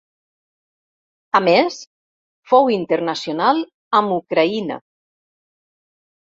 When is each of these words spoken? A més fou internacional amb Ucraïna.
A 1.39 1.41
més 1.47 1.77
fou 2.53 2.71
internacional 2.77 3.61
amb 4.01 4.15
Ucraïna. 4.17 4.81